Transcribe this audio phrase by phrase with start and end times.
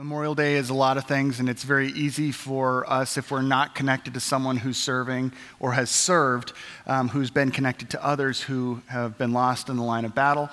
[0.00, 3.42] Memorial Day is a lot of things, and it's very easy for us, if we're
[3.42, 6.54] not connected to someone who's serving or has served,
[6.86, 10.48] um, who's been connected to others who have been lost in the line of battle.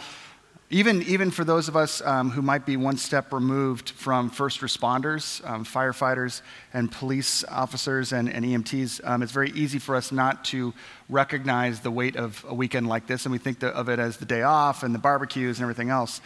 [0.70, 4.60] Even, even for those of us um, who might be one step removed from first
[4.60, 6.42] responders, um, firefighters,
[6.74, 10.74] and police officers and, and EMTs, um, it's very easy for us not to
[11.08, 14.26] recognize the weight of a weekend like this, and we think of it as the
[14.26, 16.20] day off and the barbecues and everything else.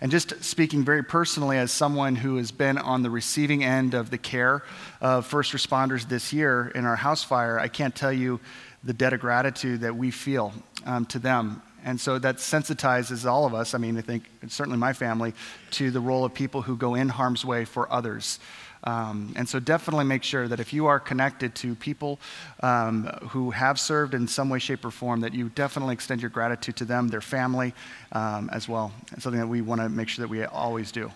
[0.00, 4.10] And just speaking very personally, as someone who has been on the receiving end of
[4.10, 4.62] the care
[5.00, 8.38] of first responders this year in our house fire, I can't tell you
[8.84, 10.52] the debt of gratitude that we feel
[10.86, 11.62] um, to them.
[11.84, 15.34] And so that sensitizes all of us, I mean, I think certainly my family,
[15.72, 18.38] to the role of people who go in harm's way for others.
[18.84, 22.18] Um, and so definitely make sure that if you are connected to people
[22.60, 26.30] um, who have served in some way, shape, or form, that you definitely extend your
[26.30, 27.74] gratitude to them, their family
[28.12, 28.92] um, as well.
[29.12, 31.10] It's something that we want to make sure that we always do.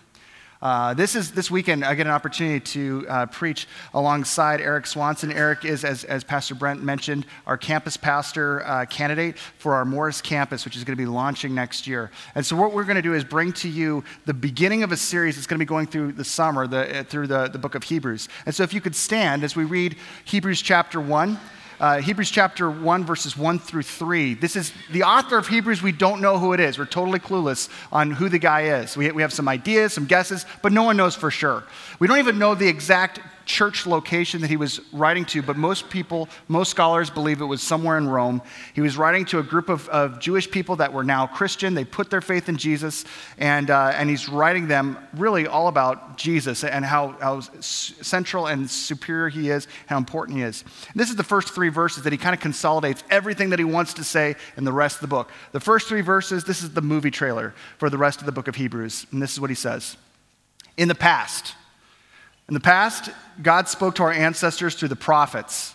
[0.62, 1.84] Uh, this is this weekend.
[1.84, 5.32] I get an opportunity to uh, preach alongside Eric Swanson.
[5.32, 10.22] Eric is, as, as Pastor Brent mentioned, our campus pastor uh, candidate for our Morris
[10.22, 12.12] campus, which is going to be launching next year.
[12.36, 14.96] And so, what we're going to do is bring to you the beginning of a
[14.96, 17.82] series that's going to be going through the summer, the, through the, the book of
[17.82, 18.28] Hebrews.
[18.47, 21.41] And so, if you could stand as we read Hebrews chapter one.
[21.83, 24.34] Uh, Hebrews chapter 1, verses 1 through 3.
[24.34, 25.83] This is the author of Hebrews.
[25.83, 26.78] We don't know who it is.
[26.78, 28.97] We're totally clueless on who the guy is.
[28.97, 31.64] We, we have some ideas, some guesses, but no one knows for sure.
[31.98, 35.90] We don't even know the exact church location that he was writing to, but most
[35.90, 38.42] people, most scholars believe it was somewhere in Rome.
[38.74, 41.74] He was writing to a group of, of Jewish people that were now Christian.
[41.74, 43.04] They put their faith in Jesus,
[43.38, 48.70] and, uh, and he's writing them really all about Jesus and how, how central and
[48.70, 50.64] superior he is, how important he is.
[50.92, 53.64] And this is the first three verses that he kind of consolidates everything that he
[53.64, 55.30] wants to say in the rest of the book.
[55.52, 58.48] The first three verses, this is the movie trailer for the rest of the book
[58.48, 59.96] of Hebrews, and this is what he says.
[60.76, 61.54] In the past,
[62.53, 63.08] in the past,
[63.42, 65.75] God spoke to our ancestors through the prophets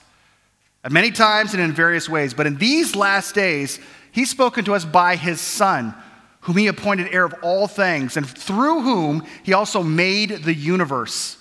[0.83, 2.35] at many times and in various ways.
[2.35, 3.79] But in these last days,
[4.11, 5.95] He's spoken to us by His Son,
[6.41, 11.39] whom He appointed heir of all things, and through whom He also made the universe.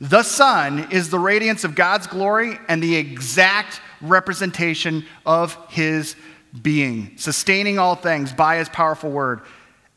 [0.00, 6.16] The Son is the radiance of God's glory and the exact representation of His
[6.62, 9.42] being, sustaining all things by His powerful word.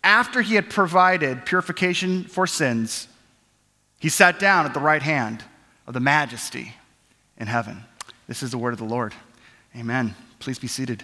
[0.04, 3.08] After He had provided purification for sins,
[4.02, 5.44] he sat down at the right hand
[5.86, 6.74] of the majesty
[7.38, 7.84] in heaven.
[8.28, 9.14] This is the word of the Lord.
[9.78, 10.16] Amen.
[10.40, 11.04] Please be seated.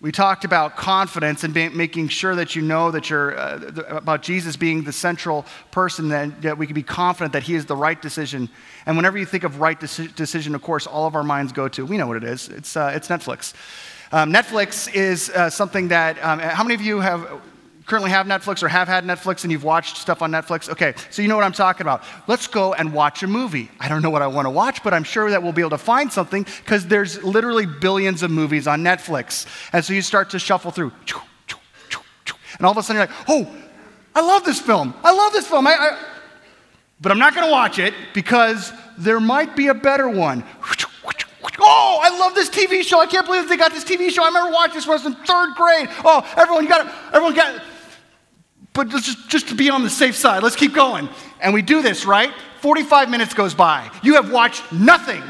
[0.00, 3.58] We talked about confidence and making sure that you know that you're uh,
[3.90, 7.66] about Jesus being the central person, that, that we can be confident that He is
[7.66, 8.48] the right decision.
[8.86, 11.68] And whenever you think of right deci- decision, of course, all of our minds go
[11.68, 12.48] to we know what it is.
[12.48, 13.54] It's, uh, it's Netflix.
[14.10, 17.40] Um, Netflix is uh, something that, um, how many of you have
[17.86, 21.22] currently have Netflix or have had Netflix and you've watched stuff on Netflix, okay, so
[21.22, 22.04] you know what I'm talking about.
[22.26, 23.70] Let's go and watch a movie.
[23.80, 25.70] I don't know what I want to watch, but I'm sure that we'll be able
[25.70, 29.46] to find something because there's literally billions of movies on Netflix.
[29.72, 30.92] And so you start to shuffle through.
[32.58, 33.54] And all of a sudden you're like, oh,
[34.14, 34.94] I love this film.
[35.02, 35.66] I love this film.
[35.66, 36.04] I, I...
[37.00, 40.44] But I'm not going to watch it because there might be a better one.
[41.58, 43.00] Oh, I love this TV show.
[43.00, 44.22] I can't believe they got this TV show.
[44.22, 45.88] I remember watching this when I was in third grade.
[46.04, 46.92] Oh, everyone, you got it.
[47.12, 47.62] Everyone got it
[48.74, 51.08] but just, just to be on the safe side, let's keep going.
[51.40, 52.32] And we do this, right?
[52.60, 53.90] 45 minutes goes by.
[54.02, 55.22] You have watched nothing,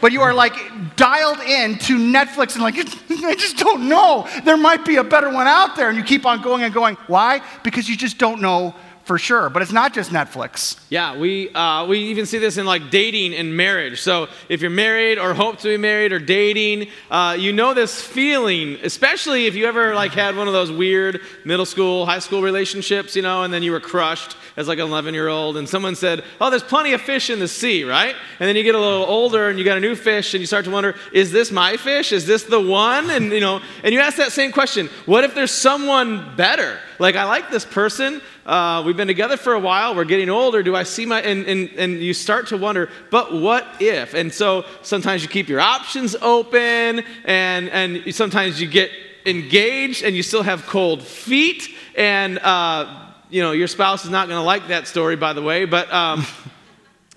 [0.00, 0.36] but you are mm.
[0.36, 2.76] like dialed in to Netflix and like,
[3.24, 4.28] I just don't know.
[4.44, 5.88] There might be a better one out there.
[5.88, 6.96] And you keep on going and going.
[7.06, 7.40] Why?
[7.62, 9.50] Because you just don't know for sure.
[9.50, 10.78] But it's not just Netflix.
[10.88, 14.00] Yeah, we, uh, we even see this in like dating and marriage.
[14.00, 18.02] So if you're married or hope to be married or dating, uh, you know this
[18.02, 22.42] feeling, especially if you ever like had one of those weird middle school, high school
[22.42, 25.68] relationships, you know, and then you were crushed as like an 11 year old and
[25.68, 28.14] someone said, oh, there's plenty of fish in the sea, right?
[28.40, 30.46] And then you get a little older and you got a new fish and you
[30.46, 32.12] start to wonder, is this my fish?
[32.12, 33.10] Is this the one?
[33.10, 36.78] And you know, and you ask that same question, what if there's someone better?
[36.98, 38.20] Like, I like this person.
[38.46, 39.94] Uh, we've been together for a while.
[39.94, 40.62] We're getting older.
[40.62, 41.20] Do I see my.
[41.22, 44.14] And, and, and you start to wonder, but what if?
[44.14, 48.90] And so sometimes you keep your options open, and, and sometimes you get
[49.26, 51.68] engaged and you still have cold feet.
[51.96, 55.42] And, uh, you know, your spouse is not going to like that story, by the
[55.42, 55.64] way.
[55.64, 55.92] But.
[55.92, 56.26] Um,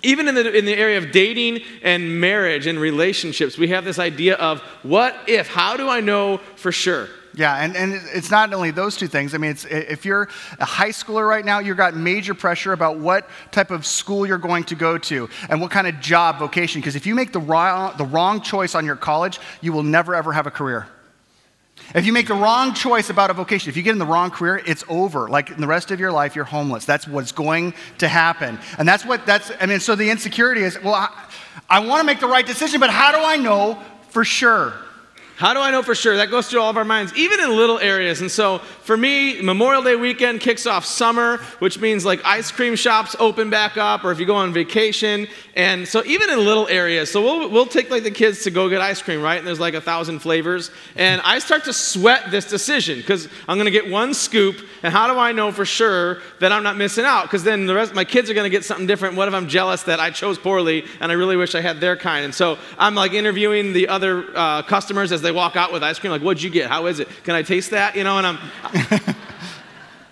[0.03, 3.99] even in the, in the area of dating and marriage and relationships, we have this
[3.99, 5.47] idea of what if?
[5.47, 7.09] How do I know for sure?
[7.37, 9.35] Yeah, and, and it's not only those two things.
[9.35, 10.27] I mean, if you're
[10.59, 14.39] a high schooler right now, you've got major pressure about what type of school you're
[14.39, 16.81] going to go to and what kind of job, vocation.
[16.81, 20.15] Because if you make the wrong, the wrong choice on your college, you will never,
[20.15, 20.87] ever have a career.
[21.93, 24.31] If you make the wrong choice about a vocation, if you get in the wrong
[24.31, 25.29] career, it's over.
[25.29, 26.85] Like in the rest of your life, you're homeless.
[26.85, 28.57] That's what's going to happen.
[28.79, 31.09] And that's what that's, I mean, so the insecurity is, well, I,
[31.69, 33.79] I want to make the right decision, but how do I know
[34.09, 34.73] for sure?
[35.37, 36.17] How do I know for sure?
[36.17, 38.21] That goes through all of our minds, even in little areas.
[38.21, 42.75] And so for me, Memorial Day weekend kicks off summer, which means like ice cream
[42.75, 45.27] shops open back up, or if you go on vacation.
[45.55, 48.67] And so even in little areas, so we'll, we'll take like the kids to go
[48.67, 49.37] get ice cream, right?
[49.37, 50.71] And there's like a thousand flavors.
[50.95, 54.65] And I start to sweat this decision because I'm going to get one scoop.
[54.81, 57.25] And how do I know for sure that I'm not missing out?
[57.25, 59.15] Because then the rest, my kids are going to get something different.
[59.15, 61.95] What if I'm jealous that I chose poorly and I really wish I had their
[61.95, 62.25] kind?
[62.25, 65.99] And so I'm like interviewing the other uh, customers as they walk out with ice
[65.99, 66.69] cream, like, what'd you get?
[66.69, 67.09] How is it?
[67.23, 67.95] Can I taste that?
[67.95, 68.39] You know, and I'm.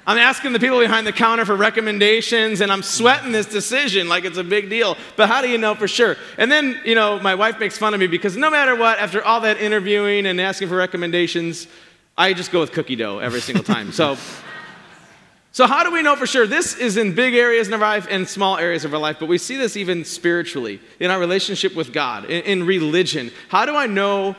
[0.08, 4.24] I'm asking the people behind the counter for recommendations and I'm sweating this decision like
[4.24, 4.98] it's a big deal.
[5.16, 6.16] But how do you know for sure?
[6.38, 9.26] And then, you know, my wife makes fun of me because no matter what, after
[9.26, 11.68] all that interviewing and asking for recommendations,
[12.16, 13.92] I just go with cookie dough every single time.
[13.92, 14.16] So
[15.56, 16.46] so, how do we know for sure?
[16.46, 19.28] This is in big areas in our life and small areas of our life, but
[19.28, 23.32] we see this even spiritually in our relationship with God, in, in religion.
[23.48, 24.36] How do I know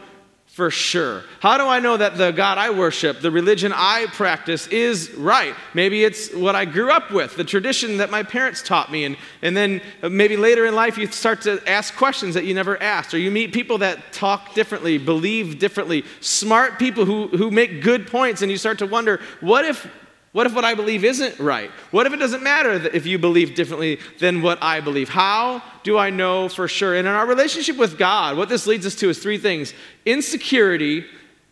[0.56, 1.22] for sure?
[1.40, 5.54] How do I know that the God I worship, the religion I practice, is right?
[5.74, 9.04] Maybe it's what I grew up with, the tradition that my parents taught me.
[9.04, 12.82] And, and then maybe later in life, you start to ask questions that you never
[12.82, 17.82] asked, or you meet people that talk differently, believe differently, smart people who, who make
[17.82, 19.86] good points, and you start to wonder what if
[20.36, 21.70] what if what I believe isn't right?
[21.92, 25.08] What if it doesn't matter if you believe differently than what I believe?
[25.08, 26.94] How do I know for sure?
[26.94, 29.72] And in our relationship with God, what this leads us to is three things
[30.04, 31.06] insecurity,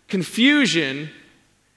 [0.06, 1.08] confusion,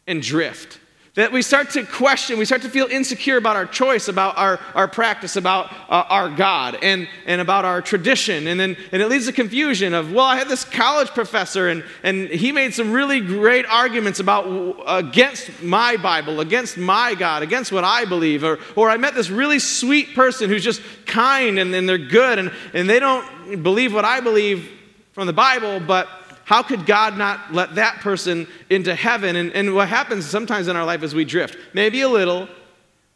[0.06, 0.82] and drift.
[1.18, 4.60] That we start to question, we start to feel insecure about our choice, about our,
[4.76, 8.46] our practice, about uh, our God, and, and about our tradition.
[8.46, 11.84] And then and it leads to confusion of, well, I had this college professor, and,
[12.04, 17.72] and he made some really great arguments about against my Bible, against my God, against
[17.72, 18.44] what I believe.
[18.44, 22.38] Or, or I met this really sweet person who's just kind and, and they're good,
[22.38, 24.70] and, and they don't believe what I believe
[25.14, 26.08] from the Bible, but
[26.48, 29.36] how could God not let that person into heaven?
[29.36, 31.58] And, and what happens sometimes in our life is we drift.
[31.74, 32.48] Maybe a little,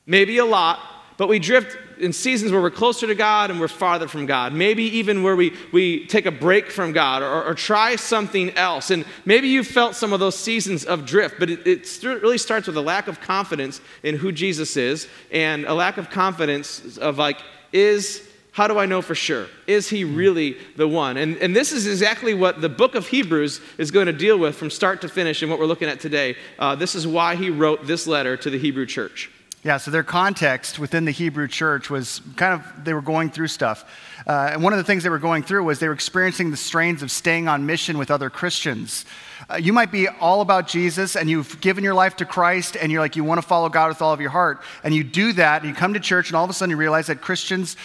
[0.06, 0.80] maybe a lot,
[1.16, 4.52] but we drift in seasons where we're closer to God and we're farther from God.
[4.52, 8.92] Maybe even where we, we take a break from God or, or try something else.
[8.92, 12.68] And maybe you've felt some of those seasons of drift, but it, it really starts
[12.68, 17.18] with a lack of confidence in who Jesus is and a lack of confidence of
[17.18, 17.40] like,
[17.72, 19.48] is how do I know for sure?
[19.66, 21.16] Is he really the one?
[21.16, 24.56] And, and this is exactly what the book of Hebrews is going to deal with
[24.56, 26.36] from start to finish and what we're looking at today.
[26.60, 29.32] Uh, this is why he wrote this letter to the Hebrew church.
[29.64, 33.48] Yeah, so their context within the Hebrew church was kind of, they were going through
[33.48, 33.86] stuff.
[34.26, 36.58] Uh, and one of the things they were going through was they were experiencing the
[36.58, 39.06] strains of staying on mission with other Christians.
[39.52, 42.92] Uh, you might be all about Jesus and you've given your life to Christ and
[42.92, 44.62] you're like, you want to follow God with all of your heart.
[44.84, 46.78] And you do that and you come to church and all of a sudden you
[46.78, 47.76] realize that Christians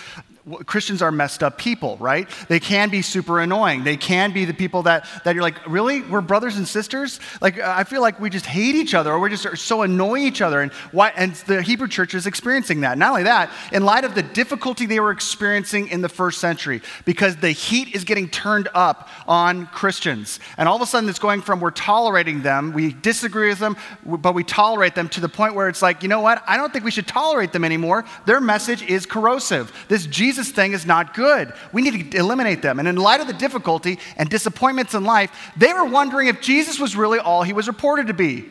[0.64, 2.28] Christians are messed up people, right?
[2.48, 3.82] They can be super annoying.
[3.82, 6.02] They can be the people that, that you're like, really?
[6.02, 7.18] We're brothers and sisters?
[7.40, 10.40] Like, I feel like we just hate each other or we just so annoy each
[10.40, 10.60] other.
[10.60, 12.96] And, why, and the Hebrew church is experiencing that.
[12.96, 16.80] Not only that, in light of the difficulty they were experiencing in the first century,
[17.04, 20.38] because the heat is getting turned up on Christians.
[20.58, 23.76] And all of a sudden, it's going from we're tolerating them, we disagree with them,
[24.04, 26.42] but we tolerate them to the point where it's like, you know what?
[26.46, 28.04] I don't think we should tolerate them anymore.
[28.26, 29.72] Their message is corrosive.
[29.88, 31.52] This Jesus Jesus thing is not good.
[31.72, 32.78] We need to eliminate them.
[32.78, 36.78] And in light of the difficulty and disappointments in life, they were wondering if Jesus
[36.78, 38.44] was really all he was reported to be.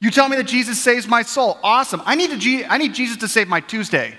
[0.00, 1.58] You tell me that Jesus saves my soul.
[1.62, 2.02] Awesome.
[2.04, 4.14] I need, to, I need Jesus to save my Tuesday.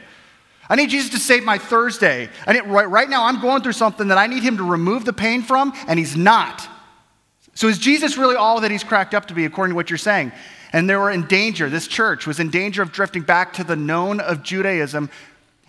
[0.69, 2.29] I need Jesus to save my Thursday.
[2.47, 5.03] I need, right, right now, I'm going through something that I need him to remove
[5.03, 6.65] the pain from, and he's not.
[7.55, 9.97] So, is Jesus really all that he's cracked up to be, according to what you're
[9.97, 10.31] saying?
[10.71, 11.69] And they were in danger.
[11.69, 15.09] This church was in danger of drifting back to the known of Judaism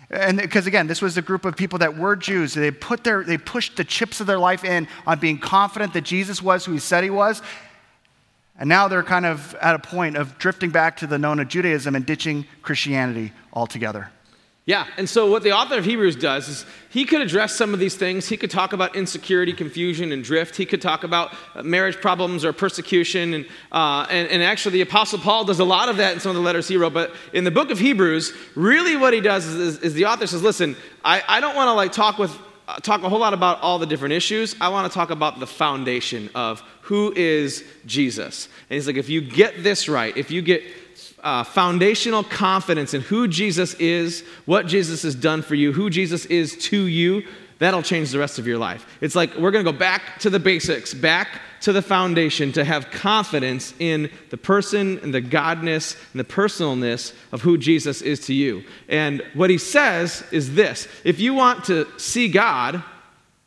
[0.09, 2.53] and because again, this was a group of people that were Jews.
[2.53, 6.01] They put their, they pushed the chips of their life in on being confident that
[6.01, 7.41] Jesus was who he said he was.
[8.59, 11.47] And now they're kind of at a point of drifting back to the known of
[11.47, 14.09] Judaism and ditching Christianity altogether.
[14.67, 17.79] Yeah, and so what the author of Hebrews does is he could address some of
[17.79, 18.27] these things.
[18.27, 20.57] He could talk about insecurity, confusion, and drift.
[20.57, 23.33] He could talk about uh, marriage problems or persecution.
[23.33, 26.31] And, uh, and, and, actually, the Apostle Paul does a lot of that in some
[26.31, 26.93] of the letters he wrote.
[26.93, 30.27] But in the book of Hebrews, really what he does is, is, is the author
[30.27, 33.33] says, listen, I, I don't want to like talk with uh, talk a whole lot
[33.33, 34.53] about all the different issues.
[34.59, 38.49] I want to talk about the foundation of who is Jesus.
[38.69, 40.61] And he's like, if you get this right, if you get
[41.23, 46.25] uh, foundational confidence in who Jesus is, what Jesus has done for you, who Jesus
[46.25, 47.23] is to you,
[47.59, 48.85] that'll change the rest of your life.
[49.01, 52.63] It's like we're going to go back to the basics, back to the foundation to
[52.63, 58.19] have confidence in the person and the godness and the personalness of who Jesus is
[58.27, 58.63] to you.
[58.87, 62.83] And what he says is this if you want to see God,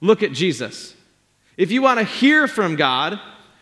[0.01, 0.95] look at Jesus.
[1.57, 3.21] If you want to hear from God,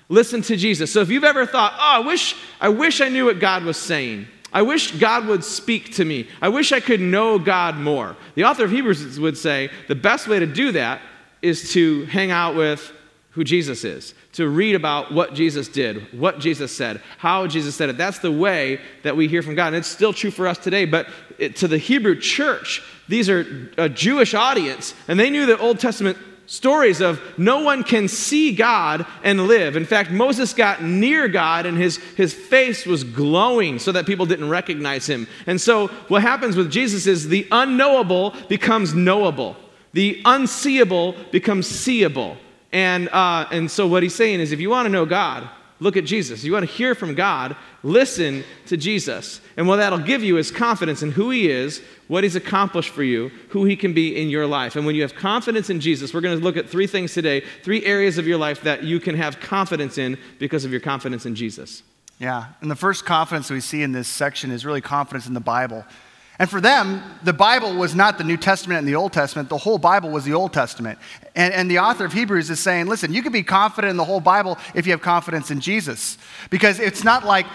[0.09, 0.93] listen to Jesus.
[0.93, 3.77] So if you've ever thought, oh, I wish, I wish I knew what God was
[3.77, 4.27] saying.
[4.53, 6.29] I wish God would speak to me.
[6.41, 8.17] I wish I could know God more.
[8.35, 11.03] The author of Hebrews would say the best way to do that
[11.43, 12.93] is to hang out with
[13.33, 17.89] who Jesus is, to read about what Jesus did, what Jesus said, how Jesus said
[17.89, 17.99] it.
[17.99, 19.69] That's the way that we hear from God.
[19.69, 21.07] And it's still true for us today, but
[21.39, 25.79] it, to the Hebrew church, these are a Jewish audience, and they knew the Old
[25.79, 29.77] Testament stories of no one can see God and live.
[29.77, 34.25] In fact, Moses got near God and his, his face was glowing so that people
[34.25, 35.29] didn't recognize him.
[35.47, 39.57] And so, what happens with Jesus is the unknowable becomes knowable,
[39.93, 42.39] the unseeable becomes seeable.
[42.73, 45.49] And, uh, and so, what he's saying is if you want to know God,
[45.81, 46.45] look at Jesus.
[46.45, 49.41] You want to hear from God, listen to Jesus.
[49.57, 53.03] And what that'll give you is confidence in who he is, what he's accomplished for
[53.03, 54.77] you, who he can be in your life.
[54.77, 57.43] And when you have confidence in Jesus, we're going to look at three things today,
[57.63, 61.27] three areas of your life that you can have confidence in because of your confidence
[61.27, 61.83] in Jesus.
[62.19, 65.41] Yeah, and the first confidence we see in this section is really confidence in the
[65.41, 65.85] Bible.
[66.39, 69.49] And for them, the Bible was not the New Testament and the Old Testament.
[69.49, 70.99] The whole Bible was the Old Testament.
[71.35, 74.05] And, and, the author of Hebrews is saying, listen, you can be confident in the
[74.05, 76.17] whole Bible if you have confidence in Jesus.
[76.49, 77.47] Because it's not like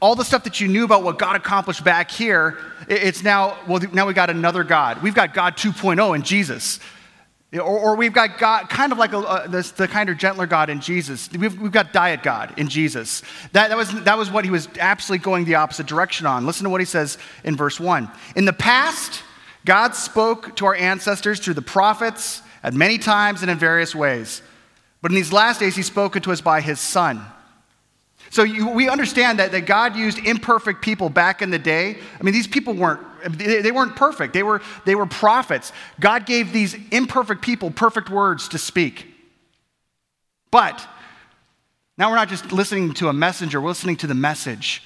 [0.00, 2.58] all the stuff that you knew about what God accomplished back here,
[2.88, 5.02] it's now, well, now we got another God.
[5.02, 6.80] We've got God 2.0 in Jesus.
[7.54, 10.70] Or, or, we've got God, kind of like a, this, the kind of gentler God
[10.70, 11.30] in Jesus.
[11.30, 13.20] We've, we've got diet God in Jesus.
[13.52, 16.46] That, that, was, that was what he was absolutely going the opposite direction on.
[16.46, 18.10] Listen to what he says in verse 1.
[18.36, 19.22] In the past,
[19.66, 24.40] God spoke to our ancestors through the prophets at many times and in various ways.
[25.02, 27.20] But in these last days, he's spoken to us by his Son.
[28.30, 31.98] So you, we understand that, that God used imperfect people back in the day.
[32.18, 35.72] I mean, these people weren't they, weren't perfect, they were, they were prophets.
[36.00, 39.06] God gave these imperfect people perfect words to speak.
[40.50, 40.86] But
[41.96, 44.82] now we're not just listening to a messenger, we're listening to the message.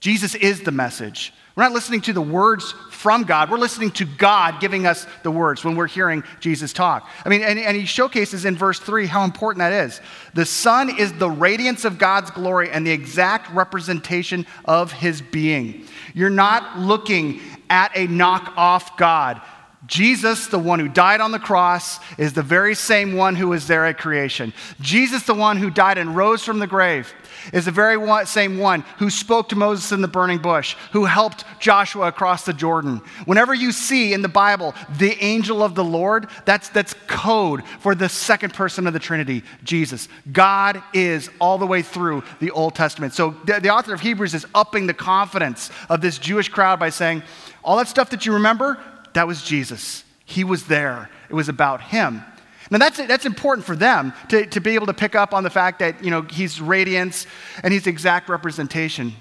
[0.00, 1.32] Jesus is the message.
[1.54, 3.50] We're not listening to the words from God.
[3.50, 7.08] We're listening to God giving us the words when we're hearing Jesus talk.
[7.24, 10.00] I mean, and, and, he showcases in verse 3 how important that is.
[10.34, 15.86] The Son is the radiance of God's glory and the exact representation of his being.
[16.14, 19.42] You're not looking at a knockoff God.
[19.86, 23.66] Jesus, the one who died on the cross, is the very same one who was
[23.66, 24.54] there at creation.
[24.80, 27.12] Jesus, the one who died and rose from the grave,
[27.52, 31.04] is the very one, same one who spoke to Moses in the burning bush, who
[31.04, 33.00] helped Joshua across the Jordan.
[33.24, 37.94] Whenever you see in the Bible the angel of the Lord, that's, that's code for
[37.94, 40.08] the second person of the Trinity, Jesus.
[40.30, 43.14] God is all the way through the Old Testament.
[43.14, 46.90] So the, the author of Hebrews is upping the confidence of this Jewish crowd by
[46.90, 47.22] saying,
[47.62, 48.78] all that stuff that you remember,
[49.14, 50.04] that was Jesus.
[50.24, 51.10] He was there.
[51.28, 52.24] It was about him.
[52.72, 55.50] Now, that's, that's important for them to, to be able to pick up on the
[55.50, 57.26] fact that, you know, he's radiance
[57.62, 59.12] and he's exact representation.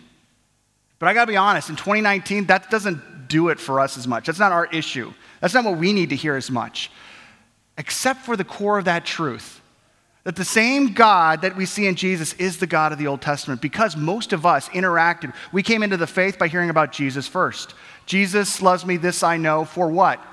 [0.99, 4.07] But I got to be honest, in 2019, that doesn't do it for us as
[4.07, 4.25] much.
[4.25, 5.11] That's not our issue.
[5.41, 6.91] That's not what we need to hear as much.
[7.77, 9.61] Except for the core of that truth
[10.23, 13.21] that the same God that we see in Jesus is the God of the Old
[13.21, 15.33] Testament because most of us interacted.
[15.51, 17.73] We came into the faith by hearing about Jesus first.
[18.05, 19.65] Jesus loves me, this I know.
[19.65, 20.23] For what?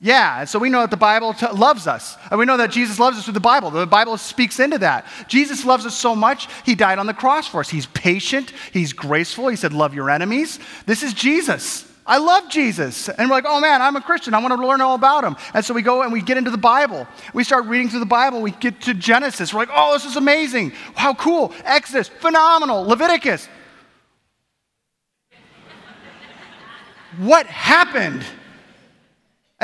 [0.00, 2.16] Yeah, and so we know that the Bible t- loves us.
[2.30, 3.70] And we know that Jesus loves us through the Bible.
[3.70, 5.06] The Bible speaks into that.
[5.28, 7.70] Jesus loves us so much, he died on the cross for us.
[7.70, 9.48] He's patient, he's graceful.
[9.48, 10.58] He said, Love your enemies.
[10.86, 11.90] This is Jesus.
[12.06, 13.08] I love Jesus.
[13.08, 14.34] And we're like, oh man, I'm a Christian.
[14.34, 15.36] I want to learn all about him.
[15.54, 17.06] And so we go and we get into the Bible.
[17.32, 18.42] We start reading through the Bible.
[18.42, 19.54] We get to Genesis.
[19.54, 20.72] We're like, oh, this is amazing.
[20.94, 21.54] How cool.
[21.64, 22.82] Exodus, phenomenal.
[22.82, 23.48] Leviticus.
[27.16, 28.22] what happened?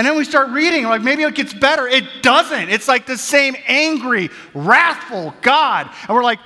[0.00, 1.86] And then we start reading, like maybe it gets better.
[1.86, 2.70] It doesn't.
[2.70, 5.90] It's like the same angry, wrathful God.
[6.08, 6.38] And we're like,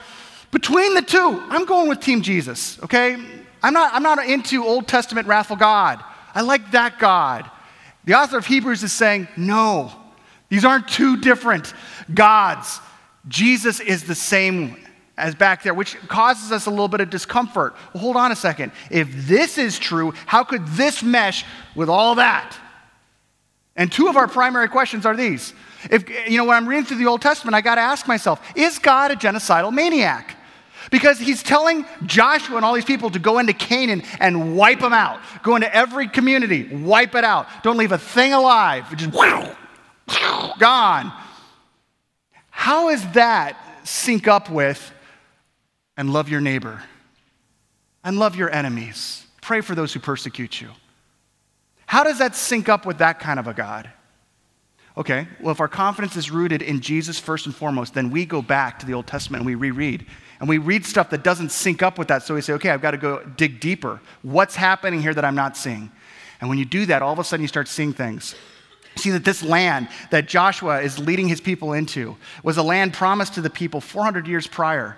[0.50, 3.16] between the two, I'm going with Team Jesus, okay?
[3.62, 6.02] I'm not, I'm not into Old Testament wrathful God.
[6.34, 7.48] I like that God.
[8.06, 9.92] The author of Hebrews is saying, no,
[10.48, 11.74] these aren't two different
[12.12, 12.80] gods.
[13.28, 14.84] Jesus is the same
[15.16, 17.76] as back there, which causes us a little bit of discomfort.
[17.92, 18.72] Well, hold on a second.
[18.90, 21.44] If this is true, how could this mesh
[21.76, 22.58] with all that?
[23.76, 25.52] And two of our primary questions are these.
[25.90, 28.40] If, you know, when I'm reading through the Old Testament, I got to ask myself,
[28.54, 30.36] is God a genocidal maniac?
[30.90, 34.92] Because he's telling Joshua and all these people to go into Canaan and wipe them
[34.92, 35.20] out.
[35.42, 37.46] Go into every community, wipe it out.
[37.62, 38.94] Don't leave a thing alive.
[38.96, 39.12] Just
[40.58, 41.12] gone.
[42.50, 44.92] How is that sync up with
[45.96, 46.82] and love your neighbor
[48.04, 49.26] and love your enemies?
[49.40, 50.68] Pray for those who persecute you.
[51.86, 53.90] How does that sync up with that kind of a God?
[54.96, 58.40] Okay, well, if our confidence is rooted in Jesus first and foremost, then we go
[58.40, 60.06] back to the Old Testament and we reread.
[60.38, 62.22] And we read stuff that doesn't sync up with that.
[62.22, 64.00] So we say, okay, I've got to go dig deeper.
[64.22, 65.90] What's happening here that I'm not seeing?
[66.40, 68.34] And when you do that, all of a sudden you start seeing things.
[68.96, 73.34] See that this land that Joshua is leading his people into was a land promised
[73.34, 74.96] to the people 400 years prior.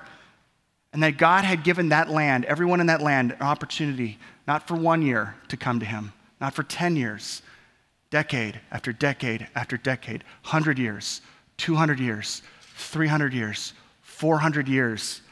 [0.93, 4.75] And that God had given that land, everyone in that land, an opportunity, not for
[4.75, 7.43] one year to come to him, not for 10 years,
[8.11, 11.21] decade after decade after decade, 100 years,
[11.57, 12.43] 200 years,
[12.77, 15.23] 300 years, 400 years.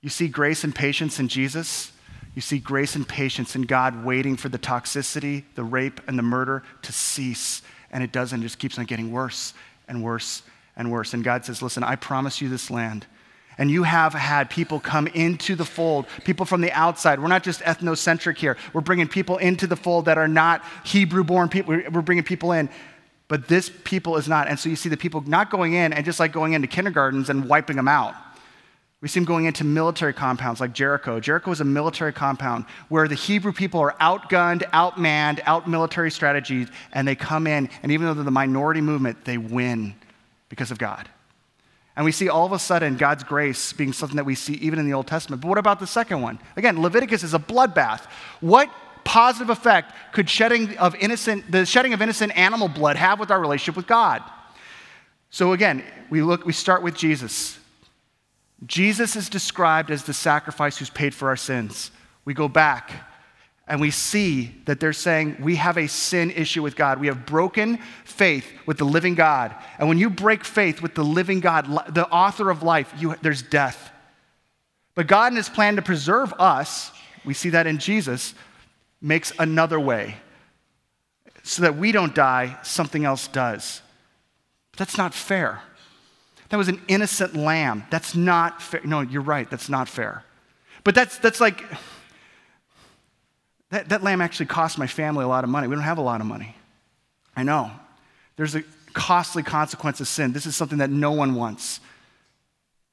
[0.00, 1.92] You see grace and patience in Jesus.
[2.34, 6.22] You see grace and patience in God waiting for the toxicity, the rape, and the
[6.22, 7.62] murder to cease.
[7.90, 9.52] And it doesn't, it just keeps on getting worse
[9.86, 10.42] and worse
[10.76, 11.12] and worse.
[11.12, 13.06] And God says, Listen, I promise you this land.
[13.58, 17.20] And you have had people come into the fold, people from the outside.
[17.20, 18.56] We're not just ethnocentric here.
[18.72, 21.74] We're bringing people into the fold that are not Hebrew born people.
[21.74, 22.70] We're bringing people in.
[23.28, 24.48] But this people is not.
[24.48, 27.30] And so you see the people not going in and just like going into kindergartens
[27.30, 28.14] and wiping them out.
[29.00, 31.18] We see them going into military compounds like Jericho.
[31.18, 36.68] Jericho is a military compound where the Hebrew people are outgunned, outmanned, out military strategies,
[36.92, 39.94] and they come in, and even though they're the minority movement, they win
[40.48, 41.08] because of God.
[41.96, 44.78] And we see all of a sudden God's grace being something that we see even
[44.78, 45.42] in the Old Testament.
[45.42, 46.38] But what about the second one?
[46.56, 48.06] Again, Leviticus is a bloodbath.
[48.40, 48.70] What
[49.04, 53.40] positive effect could shedding of innocent, the shedding of innocent animal blood have with our
[53.40, 54.22] relationship with God?
[55.30, 57.58] So again, we look, we start with Jesus.
[58.66, 61.90] Jesus is described as the sacrifice who's paid for our sins.
[62.24, 62.92] We go back
[63.68, 67.00] and we see that they're saying we have a sin issue with God.
[67.00, 69.54] We have broken faith with the living God.
[69.78, 73.42] And when you break faith with the living God, the author of life, you, there's
[73.42, 73.92] death.
[74.94, 76.90] But God, in his plan to preserve us,
[77.24, 78.34] we see that in Jesus,
[79.00, 80.16] makes another way.
[81.44, 83.80] So that we don't die, something else does.
[84.72, 85.62] But that's not fair.
[86.50, 87.84] That was an innocent lamb.
[87.90, 88.82] That's not fair.
[88.84, 89.48] No, you're right.
[89.48, 90.24] That's not fair.
[90.84, 91.64] But that's, that's like,
[93.72, 95.66] that, that lamb actually cost my family a lot of money.
[95.66, 96.54] We don't have a lot of money.
[97.34, 97.70] I know.
[98.36, 100.32] There's a costly consequence of sin.
[100.34, 101.80] This is something that no one wants.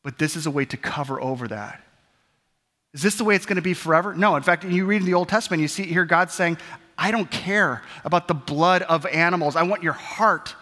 [0.03, 1.83] But this is a way to cover over that.
[2.93, 4.13] Is this the way it's going to be forever?
[4.13, 4.37] No.
[4.37, 6.57] In fact, you read in the Old Testament, you see here God saying,
[6.97, 9.57] I don't care about the blood of animals.
[9.57, 10.55] I want your heart.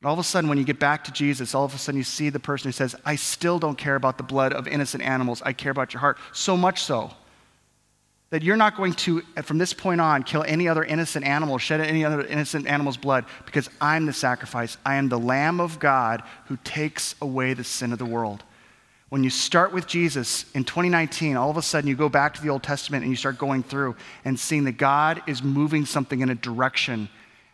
[0.00, 1.98] And all of a sudden, when you get back to Jesus, all of a sudden
[1.98, 5.04] you see the person who says, I still don't care about the blood of innocent
[5.04, 5.40] animals.
[5.42, 6.18] I care about your heart.
[6.32, 7.12] So much so
[8.30, 11.58] that you're not going to, uh, from this point on, kill any other innocent animal,
[11.58, 14.76] shed any other innocent animal's blood, because I'm the sacrifice.
[14.84, 18.42] I am the Lamb of God who takes away the sin of the world.
[19.08, 22.42] When you start with Jesus in 2019, all of a sudden you go back to
[22.42, 26.20] the Old Testament and you start going through and seeing that God is moving something
[26.20, 27.08] in a direction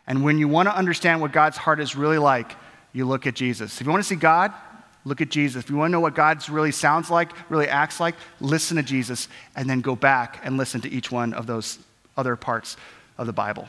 [0.07, 2.55] and when you want to understand what God's heart is really like,
[2.93, 3.81] you look at Jesus.
[3.81, 4.53] If you want to see God,
[5.05, 5.63] look at Jesus.
[5.63, 8.83] If you want to know what God's really sounds like, really acts like, listen to
[8.83, 11.79] Jesus, and then go back and listen to each one of those
[12.17, 12.75] other parts
[13.17, 13.67] of the Bible.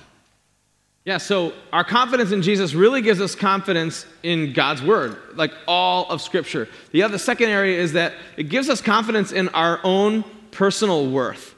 [1.04, 6.10] Yeah, so our confidence in Jesus really gives us confidence in God's word, like all
[6.10, 6.68] of Scripture.
[6.90, 11.54] The other second area is that it gives us confidence in our own personal worth.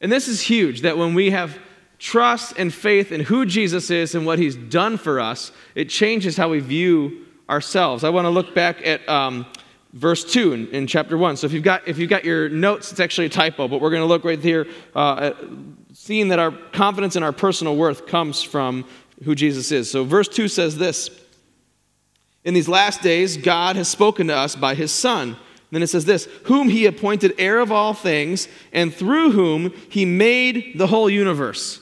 [0.00, 1.58] And this is huge that when we have
[1.98, 6.36] trust and faith in who Jesus is and what he's done for us, it changes
[6.36, 8.04] how we view ourselves.
[8.04, 9.46] I want to look back at um,
[9.92, 11.36] verse 2 in, in, chapter 1.
[11.36, 13.90] So if you've, got, if you've got your notes, it's actually a typo, but we're
[13.90, 15.32] going to look right here, uh,
[15.92, 18.84] seeing that our confidence in our personal worth comes from
[19.24, 19.90] who Jesus is.
[19.90, 21.10] So verse 2 says this
[22.44, 25.36] In these last days, God has spoken to us by his Son
[25.70, 30.04] then it says this whom he appointed heir of all things, and through whom he
[30.04, 31.80] made the whole universe.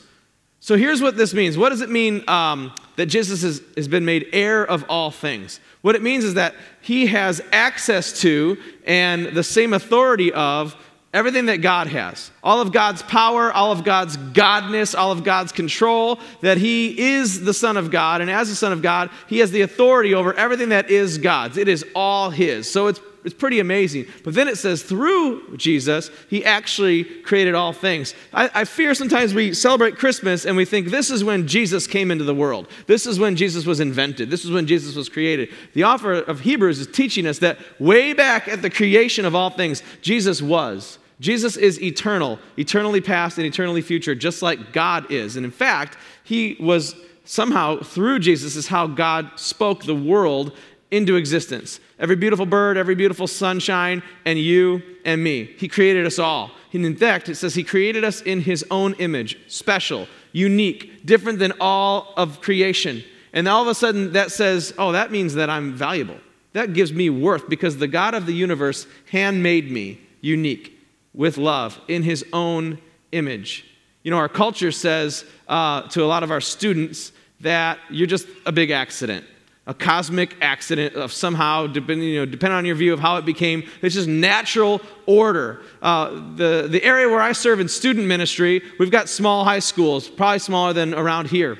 [0.60, 1.58] So here's what this means.
[1.58, 5.60] What does it mean um, that Jesus has, has been made heir of all things?
[5.82, 10.76] What it means is that he has access to and the same authority of
[11.14, 12.30] everything that God has.
[12.42, 17.44] All of God's power, all of God's godness, all of God's control, that he is
[17.44, 18.20] the Son of God.
[18.20, 21.56] And as the Son of God, he has the authority over everything that is God's.
[21.56, 22.70] It is all his.
[22.70, 24.06] So it's it's pretty amazing.
[24.22, 28.14] But then it says, through Jesus, he actually created all things.
[28.32, 32.10] I, I, fear sometimes we celebrate Christmas and we think this is when Jesus came
[32.10, 32.68] into the world.
[32.86, 34.30] This is when Jesus was invented.
[34.30, 35.48] This is when Jesus was created.
[35.72, 39.50] The author of Hebrews is teaching us that way back at the creation of all
[39.50, 40.98] things, Jesus was.
[41.18, 45.36] Jesus is eternal, eternally past and eternally future, just like God is.
[45.36, 50.52] And in fact, he was somehow, through Jesus, is how God spoke the world
[50.94, 51.80] into existence.
[51.98, 55.54] Every beautiful bird, every beautiful sunshine, and you and me.
[55.58, 56.52] He created us all.
[56.72, 61.38] And in fact, it says He created us in His own image, special, unique, different
[61.38, 63.02] than all of creation.
[63.32, 66.18] And all of a sudden, that says, oh, that means that I'm valuable.
[66.52, 70.78] That gives me worth because the God of the universe handmade me unique
[71.12, 72.78] with love in His own
[73.10, 73.64] image.
[74.04, 78.28] You know, our culture says uh, to a lot of our students that you're just
[78.46, 79.24] a big accident
[79.66, 83.24] a cosmic accident of somehow, depending, you know, depending on your view of how it
[83.24, 85.62] became, it's just natural order.
[85.80, 90.08] Uh, the, the area where I serve in student ministry, we've got small high schools,
[90.08, 91.58] probably smaller than around here.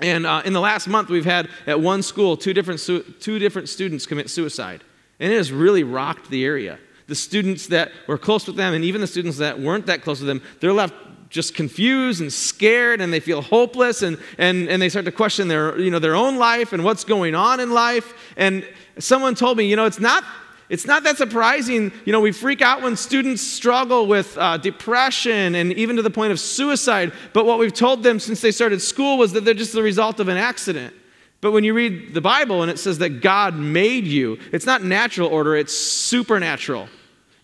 [0.00, 3.38] And uh, in the last month, we've had at one school two different, su- two
[3.38, 4.82] different students commit suicide.
[5.20, 6.78] And it has really rocked the area.
[7.06, 10.20] The students that were close with them, and even the students that weren't that close
[10.20, 10.94] with them, they're left
[11.28, 15.48] just confused and scared and they feel hopeless and, and, and they start to question
[15.48, 18.14] their, you know, their own life and what's going on in life.
[18.36, 18.66] And
[18.98, 20.24] someone told me, you know, it's not,
[20.68, 21.92] it's not that surprising.
[22.04, 26.10] You know, we freak out when students struggle with uh, depression and even to the
[26.10, 27.12] point of suicide.
[27.32, 30.20] But what we've told them since they started school was that they're just the result
[30.20, 30.94] of an accident.
[31.40, 34.82] But when you read the Bible and it says that God made you, it's not
[34.82, 36.88] natural order, it's supernatural.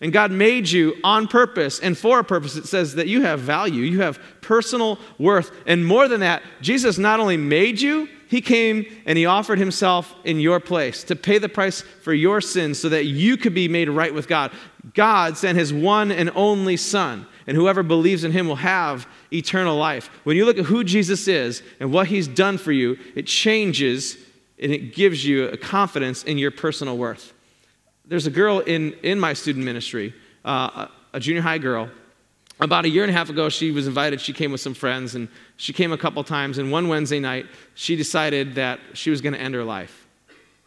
[0.01, 2.55] And God made you on purpose and for a purpose.
[2.57, 5.51] It says that you have value, you have personal worth.
[5.65, 10.13] And more than that, Jesus not only made you, he came and he offered himself
[10.23, 13.67] in your place to pay the price for your sins so that you could be
[13.67, 14.51] made right with God.
[14.93, 19.77] God sent his one and only Son, and whoever believes in him will have eternal
[19.77, 20.09] life.
[20.23, 24.17] When you look at who Jesus is and what he's done for you, it changes
[24.59, 27.32] and it gives you a confidence in your personal worth
[28.05, 30.13] there's a girl in, in my student ministry,
[30.45, 31.89] uh, a junior high girl.
[32.59, 34.21] About a year and a half ago, she was invited.
[34.21, 36.57] She came with some friends, and she came a couple times.
[36.59, 40.02] And one Wednesday night, she decided that she was going to end her life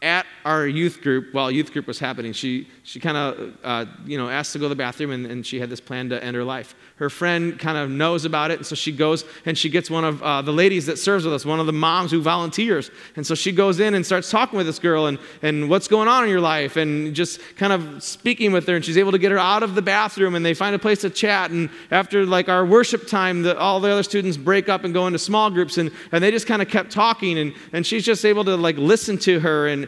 [0.01, 4.15] at our youth group, while youth group was happening, she, she kind of, uh, you
[4.15, 6.35] know, asked to go to the bathroom and, and, she had this plan to end
[6.35, 6.75] her life.
[6.97, 10.03] Her friend kind of knows about it, and so she goes and she gets one
[10.03, 12.91] of uh, the ladies that serves with us, one of the moms who volunteers.
[13.15, 16.07] And so she goes in and starts talking with this girl and, and what's going
[16.07, 18.75] on in your life and just kind of speaking with her.
[18.75, 21.01] And she's able to get her out of the bathroom and they find a place
[21.01, 21.49] to chat.
[21.49, 25.07] And after like our worship time, the, all the other students break up and go
[25.07, 27.39] into small groups and, and they just kind of kept talking.
[27.39, 29.86] And, and she's just able to like listen to her and,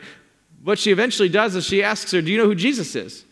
[0.64, 3.26] what she eventually does is she asks her, Do you know who Jesus is?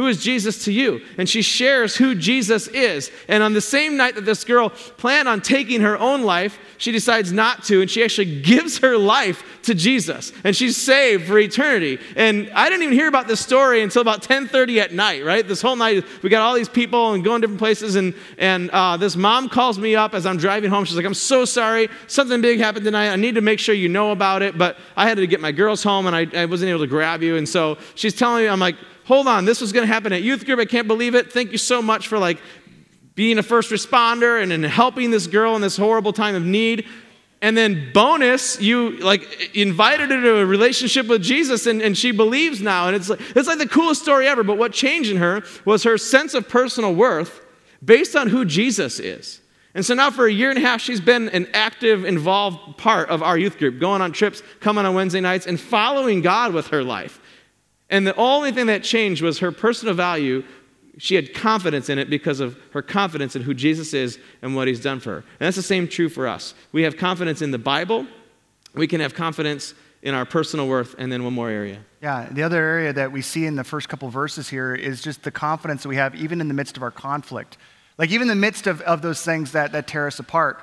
[0.00, 1.02] Who is Jesus to you?
[1.18, 3.10] And she shares who Jesus is.
[3.28, 6.90] And on the same night that this girl planned on taking her own life, she
[6.90, 10.32] decides not to, and she actually gives her life to Jesus.
[10.42, 11.98] And she's saved for eternity.
[12.16, 15.46] And I didn't even hear about this story until about 10:30 at night, right?
[15.46, 17.96] This whole night, we got all these people and going different places.
[17.96, 20.86] And, and uh, this mom calls me up as I'm driving home.
[20.86, 21.90] She's like, I'm so sorry.
[22.06, 23.10] Something big happened tonight.
[23.10, 24.56] I need to make sure you know about it.
[24.56, 27.22] But I had to get my girls home, and I, I wasn't able to grab
[27.22, 27.36] you.
[27.36, 28.76] And so she's telling me, I'm like,
[29.10, 30.60] hold on, this was going to happen at youth group.
[30.60, 31.32] I can't believe it.
[31.32, 32.38] Thank you so much for like
[33.16, 36.86] being a first responder and, helping this girl in this horrible time of need.
[37.42, 42.12] And then bonus, you like invited her to a relationship with Jesus and, and she
[42.12, 42.86] believes now.
[42.86, 44.44] And it's like, it's like the coolest story ever.
[44.44, 47.44] But what changed in her was her sense of personal worth
[47.84, 49.40] based on who Jesus is.
[49.74, 53.08] And so now for a year and a half, she's been an active, involved part
[53.08, 56.68] of our youth group, going on trips, coming on Wednesday nights, and following God with
[56.68, 57.20] her life.
[57.90, 60.44] And the only thing that changed was her personal value.
[60.98, 64.68] She had confidence in it because of her confidence in who Jesus is and what
[64.68, 65.16] he's done for her.
[65.18, 66.54] And that's the same true for us.
[66.72, 68.06] We have confidence in the Bible,
[68.74, 71.78] we can have confidence in our personal worth, and then one more area.
[72.00, 75.22] Yeah, the other area that we see in the first couple verses here is just
[75.22, 77.58] the confidence that we have even in the midst of our conflict.
[77.98, 80.60] Like, even in the midst of, of those things that, that tear us apart.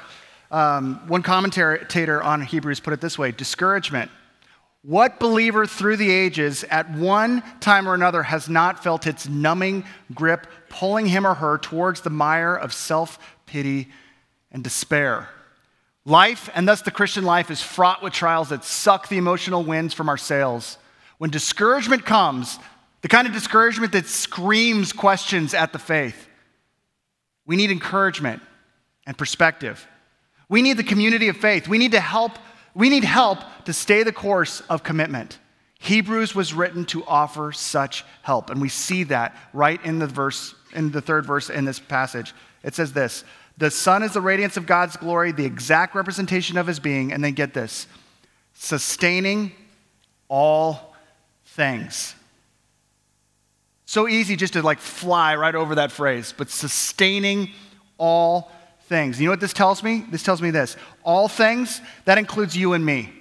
[0.50, 4.10] Um, one commentator on Hebrews put it this way discouragement
[4.88, 9.84] what believer through the ages at one time or another has not felt its numbing
[10.14, 13.90] grip pulling him or her towards the mire of self pity
[14.50, 15.28] and despair?
[16.06, 19.94] Life, and thus the Christian life, is fraught with trials that suck the emotional winds
[19.94, 20.78] from our sails.
[21.18, 22.58] When discouragement comes,
[23.02, 26.30] the kind of discouragement that screams questions at the faith,
[27.46, 28.42] we need encouragement
[29.06, 29.86] and perspective.
[30.48, 31.68] We need the community of faith.
[31.68, 32.40] We need to help
[32.78, 35.40] we need help to stay the course of commitment.
[35.80, 40.54] Hebrews was written to offer such help, and we see that right in the verse,
[40.74, 42.36] in the third verse in this passage.
[42.64, 43.24] It says this
[43.58, 47.24] The Son is the radiance of God's glory, the exact representation of his being, and
[47.24, 47.88] then get this
[48.54, 49.54] sustaining
[50.28, 50.94] all
[51.46, 52.14] things.
[53.86, 57.50] So easy just to like fly right over that phrase, but sustaining
[57.98, 58.52] all
[58.88, 59.20] things.
[59.20, 60.06] You know what this tells me?
[60.10, 63.14] This tells me this all things, that includes you and me.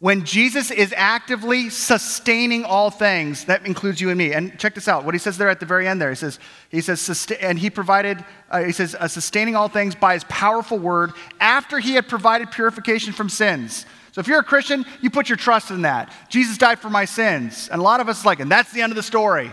[0.00, 4.32] When Jesus is actively sustaining all things, that includes you and me.
[4.32, 5.04] And check this out.
[5.04, 6.38] What he says there at the very end there, he says,
[6.70, 10.78] he says, and he provided, uh, he says, uh, sustaining all things by his powerful
[10.78, 13.86] word after he had provided purification from sins.
[14.12, 16.12] So if you're a Christian, you put your trust in that.
[16.28, 17.68] Jesus died for my sins.
[17.68, 19.50] And a lot of us like, and that's the end of the story.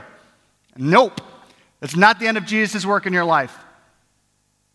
[0.78, 1.22] Nope.
[1.80, 3.58] That's not the end of Jesus' work in your life.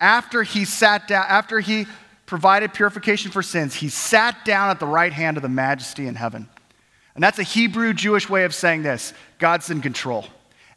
[0.00, 1.86] After he sat down, after he
[2.26, 6.14] provided purification for sins, he sat down at the right hand of the majesty in
[6.14, 6.48] heaven.
[7.14, 10.24] And that's a Hebrew Jewish way of saying this God's in control.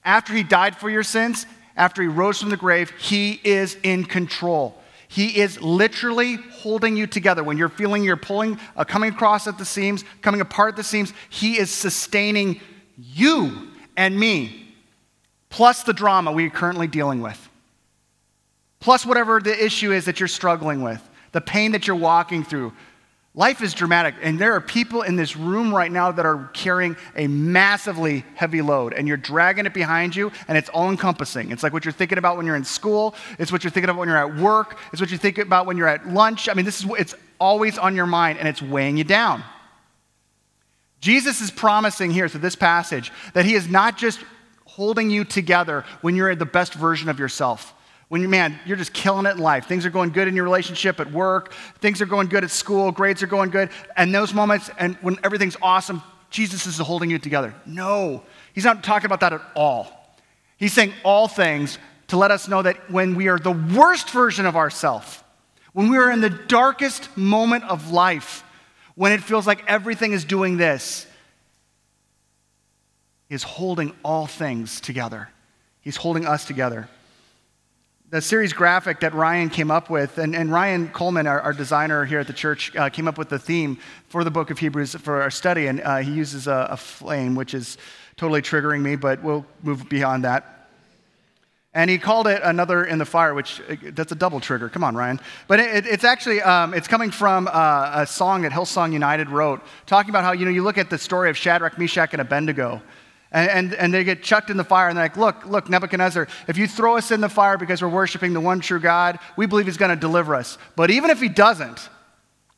[0.03, 4.03] After he died for your sins, after he rose from the grave, he is in
[4.03, 4.77] control.
[5.07, 7.43] He is literally holding you together.
[7.43, 10.83] When you're feeling you're pulling, uh, coming across at the seams, coming apart at the
[10.83, 12.59] seams, he is sustaining
[12.97, 14.75] you and me,
[15.49, 17.47] plus the drama we are currently dealing with,
[18.83, 22.71] plus whatever the issue is that you're struggling with the pain that you're walking through.
[23.33, 26.95] Life is dramatic, and there are people in this room right now that are carrying
[27.15, 31.49] a massively heavy load, and you're dragging it behind you, and it's all encompassing.
[31.49, 33.99] It's like what you're thinking about when you're in school, it's what you're thinking about
[33.99, 36.47] when you're at work, it's what you think about when you're at lunch.
[36.49, 39.43] I mean, this is it's always on your mind, and it's weighing you down.
[40.99, 44.19] Jesus is promising here through this passage that he is not just
[44.65, 47.73] holding you together when you're the best version of yourself
[48.13, 49.65] when you, man, you're just killing it in life.
[49.65, 52.91] Things are going good in your relationship at work, things are going good at school,
[52.91, 53.71] grades are going good.
[53.97, 57.55] And those moments, and when everything's awesome, Jesus is holding you together.
[57.65, 58.21] No,
[58.53, 60.15] he's not talking about that at all.
[60.57, 64.45] He's saying all things to let us know that when we are the worst version
[64.45, 65.23] of ourselves,
[65.71, 68.43] when we are in the darkest moment of life,
[68.93, 71.07] when it feels like everything is doing this,
[73.31, 75.29] is holding all things together.
[75.81, 76.87] He's holding us together
[78.13, 82.05] the series graphic that Ryan came up with, and, and Ryan Coleman, our, our, designer
[82.05, 84.93] here at the church, uh, came up with the theme for the book of Hebrews
[84.93, 87.75] for our study, and uh, he uses a, a, flame, which is
[88.15, 90.69] totally triggering me, but we'll move beyond that.
[91.73, 94.69] And he called it another in the fire, which uh, that's a double trigger.
[94.69, 95.19] Come on, Ryan.
[95.47, 99.59] But it, it's actually um, it's coming from uh, a song that Hillsong United wrote,
[99.87, 102.79] talking about how you know you look at the story of Shadrach, Meshach, and Abednego.
[103.33, 106.27] And, and, and, they get chucked in the fire, and they're like, Look, look, Nebuchadnezzar,
[106.47, 109.47] if you throw us in the fire because we're worshiping the one true God, we
[109.47, 110.59] believe he's going to deliver us.
[110.75, 111.89] But even if he doesn't,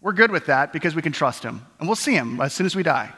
[0.02, 1.66] we're good with that because we can trust him.
[1.80, 3.12] And we'll see him as soon as we die.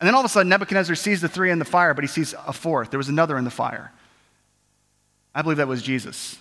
[0.00, 2.08] And then all of a sudden, Nebuchadnezzar sees the three in the fire, but he
[2.08, 2.90] sees a fourth.
[2.90, 3.92] There was another in the fire.
[5.34, 6.36] I believe that was Jesus.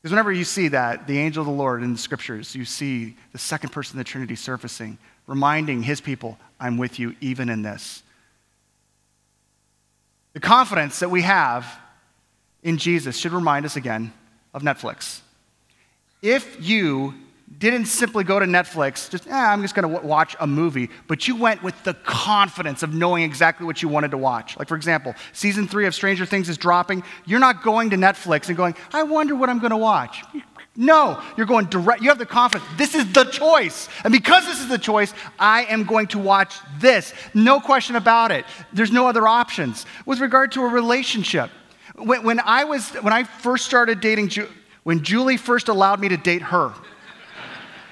[0.00, 3.16] Because whenever you see that, the angel of the Lord in the scriptures, you see
[3.32, 4.98] the second person of the Trinity surfacing,
[5.32, 8.02] reminding his people, I'm with you even in this.
[10.34, 11.66] The confidence that we have
[12.62, 14.12] in Jesus should remind us again
[14.52, 15.20] of Netflix.
[16.20, 17.14] If you
[17.58, 20.90] didn't simply go to Netflix, just, eh, I'm just going to w- watch a movie,
[21.08, 24.58] but you went with the confidence of knowing exactly what you wanted to watch.
[24.58, 27.04] Like, for example, season three of Stranger Things is dropping.
[27.24, 30.22] You're not going to Netflix and going, I wonder what I'm going to watch.
[30.74, 32.00] No, you're going direct.
[32.00, 32.68] You have the confidence.
[32.78, 33.90] This is the choice.
[34.04, 37.12] And because this is the choice, I am going to watch this.
[37.34, 38.46] No question about it.
[38.72, 39.84] There's no other options.
[40.06, 41.50] With regard to a relationship,
[41.96, 44.48] when, when I was, when I first started dating, Ju-
[44.82, 46.72] when Julie first allowed me to date her,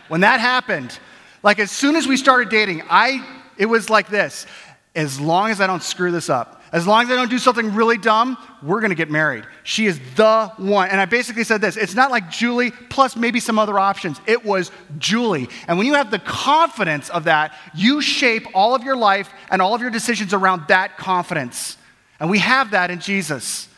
[0.09, 0.99] when that happened,
[1.43, 3.25] like as soon as we started dating, I,
[3.59, 4.47] it was like this.
[4.95, 7.75] As long as I don't screw this up, as long as I don't do something
[7.75, 9.45] really dumb, we're going to get married.
[9.65, 10.89] She is the one.
[10.89, 14.21] And I basically said this it's not like Julie plus maybe some other options.
[14.27, 15.49] It was Julie.
[15.67, 19.61] And when you have the confidence of that, you shape all of your life and
[19.61, 21.77] all of your decisions around that confidence.
[22.21, 23.69] And we have that in Jesus.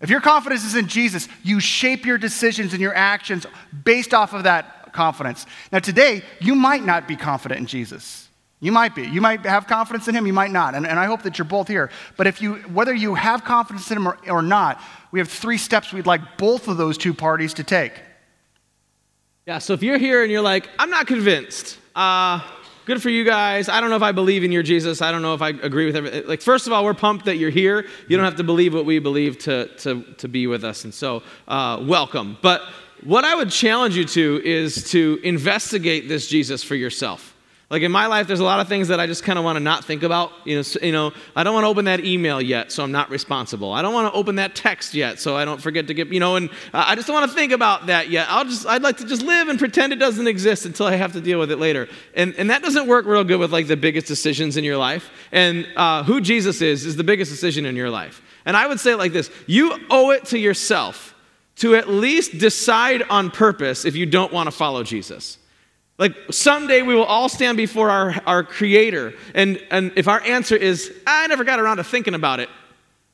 [0.00, 3.46] If your confidence is in Jesus, you shape your decisions and your actions
[3.84, 5.46] based off of that confidence.
[5.70, 8.21] Now, today, you might not be confident in Jesus.
[8.62, 9.02] You might be.
[9.02, 10.76] You might have confidence in him, you might not.
[10.76, 11.90] And, and I hope that you're both here.
[12.16, 15.58] But if you, whether you have confidence in him or, or not, we have three
[15.58, 17.92] steps we'd like both of those two parties to take.
[19.46, 22.40] Yeah, so if you're here and you're like, I'm not convinced, uh,
[22.84, 23.68] good for you guys.
[23.68, 25.02] I don't know if I believe in your Jesus.
[25.02, 26.28] I don't know if I agree with everything.
[26.28, 27.84] Like, first of all, we're pumped that you're here.
[28.06, 30.84] You don't have to believe what we believe to, to, to be with us.
[30.84, 32.38] And so, uh, welcome.
[32.40, 32.62] But
[33.02, 37.31] what I would challenge you to is to investigate this Jesus for yourself.
[37.72, 39.56] Like in my life, there's a lot of things that I just kind of want
[39.56, 40.30] to not think about.
[40.44, 43.08] You know, you know, I don't want to open that email yet, so I'm not
[43.08, 43.72] responsible.
[43.72, 46.20] I don't want to open that text yet, so I don't forget to get, you
[46.20, 48.26] know, and I just don't want to think about that yet.
[48.28, 51.14] I'll just, I'd like to just live and pretend it doesn't exist until I have
[51.14, 51.88] to deal with it later.
[52.14, 55.10] And, and that doesn't work real good with like the biggest decisions in your life.
[55.32, 58.20] And uh, who Jesus is, is the biggest decision in your life.
[58.44, 61.14] And I would say it like this you owe it to yourself
[61.56, 65.38] to at least decide on purpose if you don't want to follow Jesus.
[66.02, 69.14] Like someday we will all stand before our, our Creator.
[69.36, 72.48] And, and if our answer is, I never got around to thinking about it,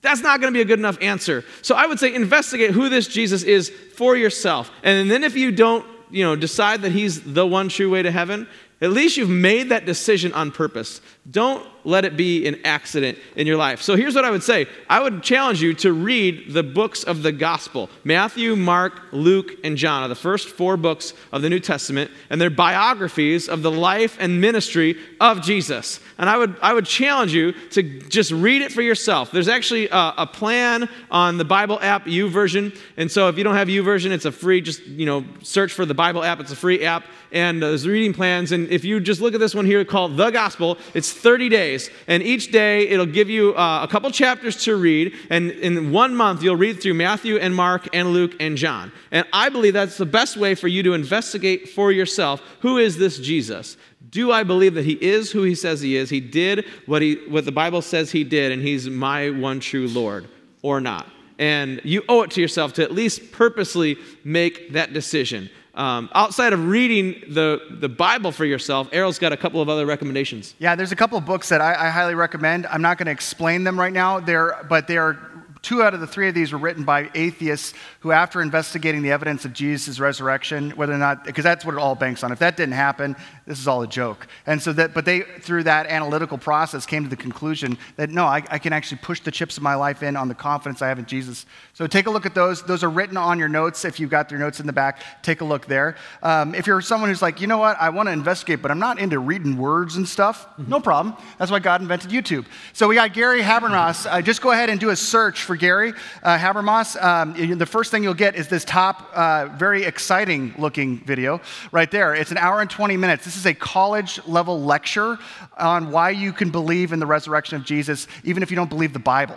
[0.01, 1.45] that's not going to be a good enough answer.
[1.61, 4.71] So I would say investigate who this Jesus is for yourself.
[4.83, 8.11] And then if you don't, you know, decide that he's the one true way to
[8.11, 8.49] heaven,
[8.81, 11.03] at least you've made that decision on purpose.
[11.31, 13.83] Don't let it be an accident in your life.
[13.83, 17.23] So here's what I would say I would challenge you to read the books of
[17.23, 21.61] the gospel Matthew, Mark, Luke, and John are the first four books of the New
[21.61, 26.01] Testament, and they're biographies of the life and ministry of Jesus.
[26.19, 29.31] And I would, I would challenge you to just read it for yourself.
[29.31, 32.77] There's actually a, a plan on the Bible app, U YouVersion.
[32.97, 35.73] And so if you don't have U YouVersion, it's a free, just, you know, search
[35.73, 36.41] for the Bible app.
[36.41, 37.05] It's a free app.
[37.31, 38.53] And uh, reading plans.
[38.53, 41.91] And if you just look at this one here called The Gospel, it's 30 days.
[42.07, 45.15] And each day it'll give you uh, a couple chapters to read.
[45.31, 48.93] And in one month, you'll read through Matthew and Mark and Luke and John.
[49.11, 52.97] And I believe that's the best way for you to investigate for yourself who is
[52.99, 53.77] this Jesus?
[54.11, 56.09] Do I believe that he is who he says he is?
[56.09, 59.89] He did what, he, what the Bible says he did, and he's my one true
[59.89, 60.29] Lord,
[60.63, 61.07] or not?
[61.39, 65.51] And you owe it to yourself to at least purposely make that decision.
[65.79, 69.87] Um, outside of reading the, the Bible for yourself, Errol's got a couple of other
[69.87, 70.57] recommendations.
[70.59, 72.67] Yeah, there's a couple of books that I, I highly recommend.
[72.67, 75.28] I'm not going to explain them right now, They're, but they are
[75.63, 79.11] two out of the three of these were written by atheists who, after investigating the
[79.11, 82.33] evidence of Jesus' resurrection, whether or not, because that's what it all banks on.
[82.33, 83.17] If that didn't happen,
[83.47, 84.27] this is all a joke.
[84.47, 88.25] And so that, but they, through that analytical process, came to the conclusion that no,
[88.25, 90.89] I, I can actually push the chips of my life in on the confidence I
[90.89, 91.47] have in Jesus.
[91.73, 92.63] So take a look at those.
[92.63, 93.85] Those are written on your notes.
[93.85, 95.97] If you've got your notes in the back, take a look there.
[96.23, 98.79] Um, if you're someone who's like, you know what, I want to investigate, but I'm
[98.79, 100.71] not into reading words and stuff, mm-hmm.
[100.71, 101.17] no problem.
[101.39, 102.47] That's why God invented YouTube.
[102.73, 104.07] So we got Gary Habermas.
[104.11, 107.03] Uh, just go ahead and do a search for Gary uh, Habermas.
[107.03, 111.41] Um, the first thing you'll get is this top, uh, very exciting looking video
[111.73, 112.15] right there.
[112.15, 113.25] It's an hour and 20 minutes.
[113.25, 115.19] This is a college level lecture
[115.57, 118.93] on why you can believe in the resurrection of Jesus, even if you don't believe
[118.93, 119.37] the Bible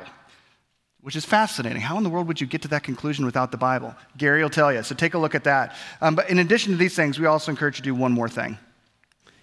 [1.04, 1.82] which is fascinating.
[1.82, 3.96] How in the world would you get to that conclusion without the Bible?
[4.18, 4.84] Gary will tell you.
[4.84, 5.76] So take a look at that.
[6.00, 8.30] Um, but in addition to these things, we also encourage you to do one more
[8.30, 8.56] thing.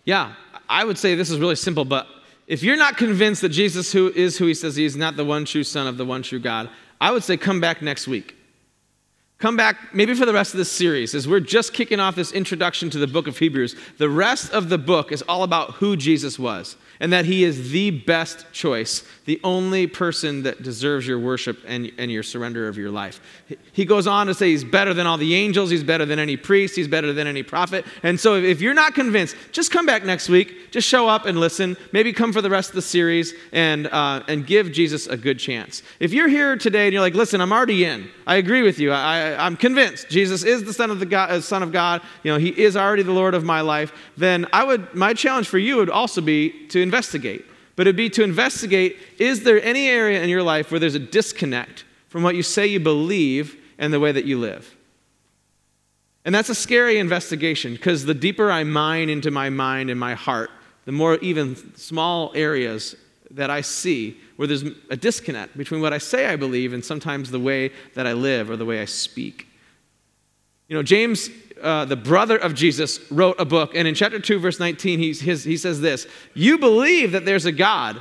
[0.05, 0.35] Yeah,
[0.69, 2.07] I would say this is really simple, but
[2.49, 5.25] if you're not convinced that Jesus who is who he says he is, not the
[5.25, 8.38] one true Son of the one true God, I would say come back next week.
[9.39, 12.33] Come back maybe for the rest of this series, as we're just kicking off this
[12.33, 13.77] introduction to the book of Hebrews.
[13.97, 17.71] The rest of the book is all about who Jesus was and that he is
[17.71, 22.77] the best choice, the only person that deserves your worship and, and your surrender of
[22.77, 23.21] your life.
[23.73, 26.37] He goes on to say he's better than all the angels, he's better than any
[26.37, 27.85] priest, he's better than any prophet.
[28.03, 31.39] And so if you're not convinced, just come back next week, just show up and
[31.39, 31.77] listen.
[31.93, 35.39] Maybe come for the rest of the series and, uh, and give Jesus a good
[35.39, 35.83] chance.
[36.01, 38.93] If you're here today and you're like, listen, I'm already in, I agree with you,
[38.93, 42.33] I, I'm convinced Jesus is the Son of, the God, uh, Son of God, you
[42.33, 45.59] know, he is already the Lord of my life, then I would, my challenge for
[45.59, 47.45] you would also be to investigate.
[47.77, 51.01] But it'd be to investigate is there any area in your life where there's a
[51.01, 54.75] disconnect from what you say you believe and the way that you live?
[56.25, 60.15] And that's a scary investigation because the deeper I mine into my mind and my
[60.15, 60.51] heart,
[60.85, 62.97] the more even small areas
[63.31, 67.31] that I see where there's a disconnect between what I say I believe and sometimes
[67.31, 69.47] the way that I live or the way I speak.
[70.69, 71.31] You know, James
[71.63, 73.75] uh, the brother of Jesus, wrote a book.
[73.75, 77.47] And in chapter 2, verse 19, he, his, he says this You believe that there's
[77.47, 78.01] a God.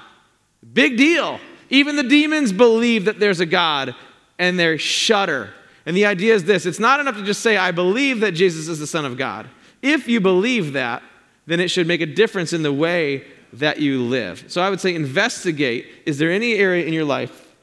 [0.74, 1.40] Big deal.
[1.70, 3.96] Even the demons believe that there's a God
[4.40, 5.50] and they shudder.
[5.86, 8.68] And the idea is this it's not enough to just say, I believe that Jesus
[8.68, 9.50] is the Son of God.
[9.82, 11.04] If you believe that,
[11.46, 14.46] then it should make a difference in the way that you live.
[14.48, 17.56] So I would say, investigate is there any area in your life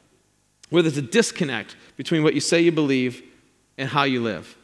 [0.71, 3.23] where there's a disconnect between what you say you believe
[3.79, 4.57] and how you live?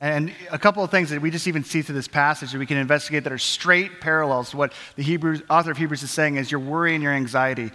[0.00, 2.66] And a couple of things that we just even see through this passage that we
[2.66, 6.36] can investigate that are straight parallels to what the Hebrews, author of Hebrews is saying
[6.36, 7.72] is your worry and your anxiety.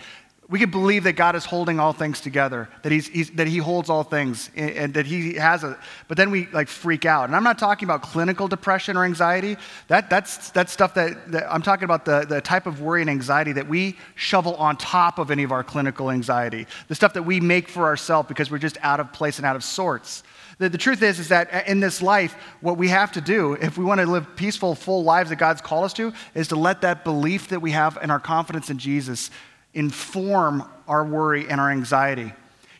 [0.53, 3.57] We can believe that God is holding all things together, that, he's, he's, that He
[3.57, 5.79] holds all things, and, and that He has a.
[6.07, 9.57] But then we like freak out, and I'm not talking about clinical depression or anxiety.
[9.87, 13.09] That, that's, that's stuff that, that I'm talking about the, the type of worry and
[13.09, 17.23] anxiety that we shovel on top of any of our clinical anxiety, the stuff that
[17.23, 20.21] we make for ourselves because we're just out of place and out of sorts.
[20.59, 23.75] The, the truth is, is that in this life, what we have to do, if
[23.75, 26.81] we want to live peaceful, full lives that God's called us to, is to let
[26.81, 29.31] that belief that we have and our confidence in Jesus
[29.73, 32.31] inform our worry and our anxiety.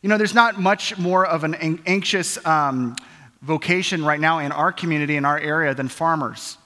[0.02, 2.96] You know, there's not much more of an anxious um,
[3.42, 6.58] vocation right now in our community, in our area, than farmers.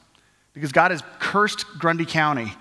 [0.54, 2.52] Because God has cursed Grundy County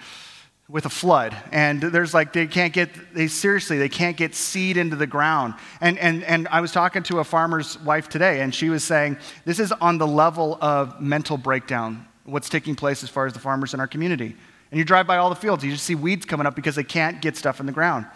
[0.68, 4.76] with a flood and there's like they can't get they seriously they can't get seed
[4.76, 8.52] into the ground and and and i was talking to a farmer's wife today and
[8.52, 13.08] she was saying this is on the level of mental breakdown what's taking place as
[13.08, 14.36] far as the farmers in our community.
[14.70, 16.84] And you drive by all the fields, you just see weeds coming up because they
[16.84, 18.06] can't get stuff in the ground.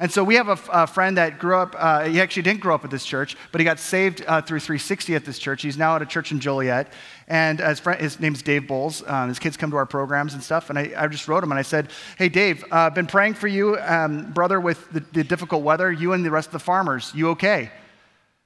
[0.00, 2.84] And so we have a, friend that grew up, uh, he actually didn't grow up
[2.84, 5.62] at this church, but he got saved uh, through 360 at this church.
[5.62, 6.92] He's now at a church in Joliet.
[7.28, 9.06] And his, friend, his name's Dave Bowles.
[9.06, 10.68] Um, his kids come to our programs and stuff.
[10.68, 13.34] And I, I just wrote him and I said, Hey, Dave, I've uh, been praying
[13.34, 16.58] for you, um, brother, with the, the difficult weather, you and the rest of the
[16.58, 17.12] farmers.
[17.14, 17.70] You okay?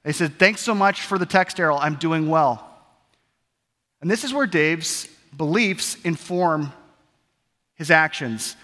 [0.05, 1.79] He said, Thanks so much for the text, Errol.
[1.79, 2.65] I'm doing well.
[4.01, 6.71] And this is where Dave's beliefs inform
[7.79, 8.55] his actions.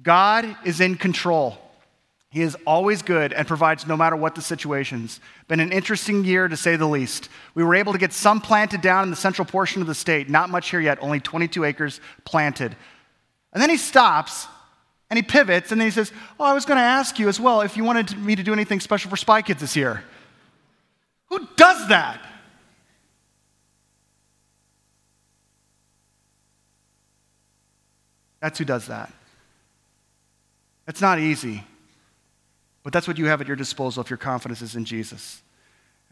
[0.00, 1.58] God is in control.
[2.30, 5.18] He is always good and provides no matter what the situations.
[5.48, 7.30] Been an interesting year to say the least.
[7.54, 10.28] We were able to get some planted down in the central portion of the state.
[10.28, 12.76] Not much here yet, only 22 acres planted.
[13.54, 14.46] And then he stops
[15.08, 17.40] and he pivots and then he says, Oh, I was going to ask you as
[17.40, 20.04] well if you wanted me to do anything special for Spy Kids this year.
[21.30, 22.20] Who does that?
[28.40, 29.12] That's who does that.
[30.86, 31.64] It's not easy.
[32.82, 35.42] But that's what you have at your disposal if your confidence is in Jesus.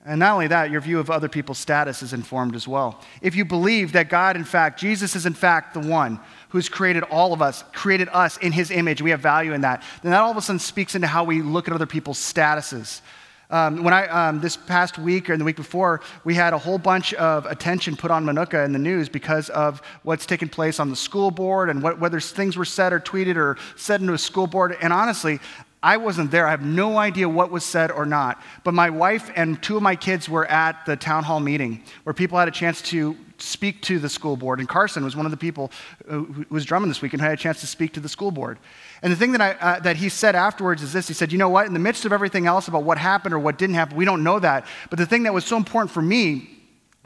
[0.05, 3.01] And not only that, your view of other people's status is informed as well.
[3.23, 6.21] If you believe that God, in fact, Jesus is in fact the one
[6.51, 9.83] who's created all of us, created us in his image, we have value in that,
[10.03, 13.01] then that all of a sudden speaks into how we look at other people's statuses.
[13.49, 16.79] Um, when I, um, this past week or the week before, we had a whole
[16.79, 20.91] bunch of attention put on Minooka in the news because of what's taken place on
[20.91, 24.19] the school board and what, whether things were said or tweeted or said into a
[24.19, 24.77] school board.
[24.81, 25.39] And honestly,
[25.83, 26.49] I wasn't there.
[26.49, 28.43] I have no idea what was said or not.
[28.65, 32.15] But my wife and two of my kids were at the town hall meeting where
[32.15, 34.59] people had a chance to speak to the school board.
[34.59, 35.71] And Carson was one of the people
[36.07, 38.59] who was drumming this week and had a chance to speak to the school board.
[39.03, 41.39] And the thing that, I, uh, that he said afterwards is this he said, You
[41.39, 41.67] know what?
[41.67, 44.25] In the midst of everything else about what happened or what didn't happen, we don't
[44.25, 44.67] know that.
[44.91, 46.51] But the thing that was so important for me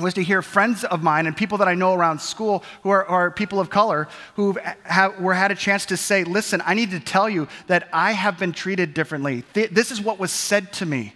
[0.00, 3.04] was to hear friends of mine and people that I know around school who are,
[3.04, 6.90] are people of color who have were had a chance to say, listen, I need
[6.90, 9.44] to tell you that I have been treated differently.
[9.54, 11.14] Th- this is what was said to me.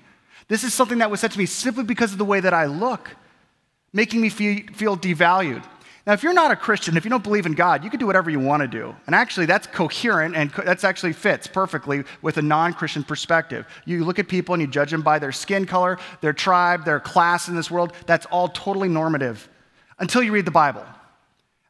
[0.49, 2.67] This is something that was said to me simply because of the way that I
[2.67, 3.11] look,
[3.95, 5.65] making me feel, feel devalued.
[6.07, 8.07] Now, if you're not a Christian, if you don't believe in God, you can do
[8.07, 8.95] whatever you want to do.
[9.07, 13.67] And actually, that's coherent and co- that's actually fits perfectly with a non Christian perspective.
[13.87, 17.01] You look at people and you judge them by their skin color, their tribe, their
[17.01, 17.95] class in this world.
[18.05, 19.49] That's all totally normative
[19.99, 20.85] until you read the Bible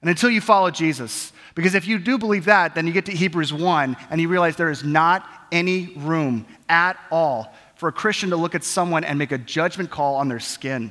[0.01, 1.33] and until you follow Jesus.
[1.55, 4.57] Because if you do believe that, then you get to Hebrews 1 and you realize
[4.57, 9.17] there is not any room at all for a Christian to look at someone and
[9.17, 10.91] make a judgment call on their skin.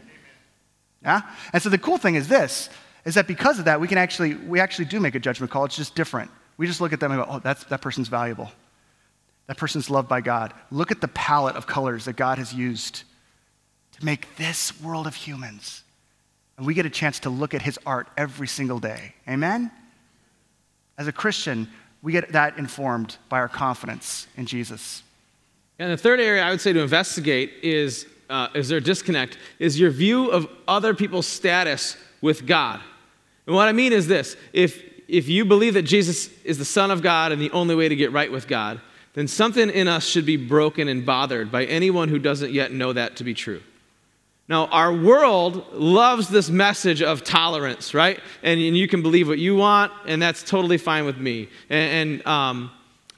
[1.03, 1.21] Yeah?
[1.51, 2.69] And so the cool thing is this
[3.05, 5.65] is that because of that, we can actually, we actually do make a judgment call.
[5.65, 6.31] It's just different.
[6.55, 8.49] We just look at them and go, oh, that's, that person's valuable.
[9.47, 10.53] That person's loved by God.
[10.71, 13.03] Look at the palette of colors that God has used
[13.93, 15.83] to make this world of humans.
[16.57, 19.15] And we get a chance to look at his art every single day.
[19.27, 19.69] Amen?
[20.97, 21.67] As a Christian,
[22.01, 25.03] we get that informed by our confidence in Jesus.
[25.79, 29.37] And the third area I would say to investigate is, uh, is there a disconnect,
[29.59, 32.81] is your view of other people's status with God.
[33.45, 36.89] And what I mean is this if, if you believe that Jesus is the Son
[36.89, 38.81] of God and the only way to get right with God,
[39.13, 42.91] then something in us should be broken and bothered by anyone who doesn't yet know
[42.91, 43.61] that to be true.
[44.49, 48.19] Now, our world loves this message of tolerance, right?
[48.41, 51.49] And, and you can believe what you want, and that's totally fine with me.
[51.69, 52.71] And, and um,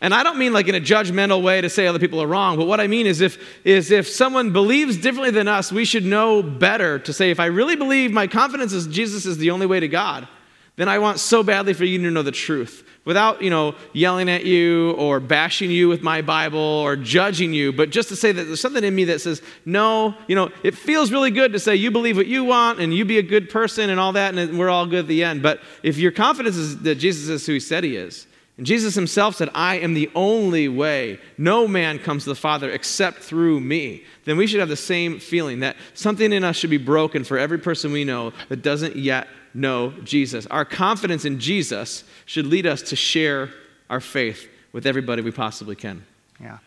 [0.06, 2.58] and I don't mean like in a judgmental way to say other people are wrong,
[2.58, 6.06] but what I mean is if, is if someone believes differently than us, we should
[6.06, 9.66] know better to say, if I really believe my confidence is Jesus is the only
[9.66, 10.28] way to God,
[10.76, 14.30] then I want so badly for you to know the truth without, you know, yelling
[14.30, 18.32] at you or bashing you with my Bible or judging you, but just to say
[18.32, 21.60] that there's something in me that says, no, you know, it feels really good to
[21.60, 24.36] say you believe what you want and you be a good person and all that,
[24.36, 25.41] and we're all good at the end.
[25.41, 28.28] But if your confidence is that Jesus is who he said he is,
[28.58, 31.20] and Jesus himself said, I am the only way.
[31.38, 34.06] No man comes to the Father except through me.
[34.24, 37.38] Then we should have the same feeling that something in us should be broken for
[37.38, 40.45] every person we know that doesn't yet know Jesus.
[40.47, 43.49] Our confidence in Jesus should lead us to share
[43.89, 46.06] our faith with everybody we possibly can.
[46.39, 46.60] Yeah,